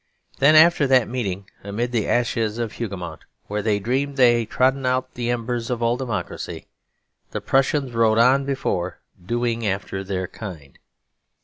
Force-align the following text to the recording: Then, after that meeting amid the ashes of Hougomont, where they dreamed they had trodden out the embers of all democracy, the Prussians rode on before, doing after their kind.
Then, 0.39 0.55
after 0.55 0.87
that 0.87 1.07
meeting 1.07 1.47
amid 1.63 1.91
the 1.91 2.07
ashes 2.07 2.57
of 2.57 2.73
Hougomont, 2.79 3.21
where 3.45 3.61
they 3.61 3.77
dreamed 3.77 4.17
they 4.17 4.39
had 4.39 4.49
trodden 4.49 4.83
out 4.83 5.13
the 5.13 5.29
embers 5.29 5.69
of 5.69 5.83
all 5.83 5.95
democracy, 5.95 6.65
the 7.29 7.39
Prussians 7.39 7.91
rode 7.91 8.17
on 8.17 8.43
before, 8.43 8.97
doing 9.23 9.63
after 9.63 10.03
their 10.03 10.27
kind. 10.27 10.79